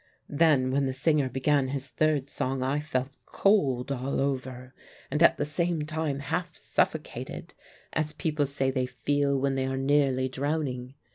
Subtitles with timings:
[0.29, 4.73] Then when the singer began his third song I felt cold all over,
[5.11, 7.53] and at the same time half suffocated,
[7.93, 10.95] as people say they feel when they are nearly drowning.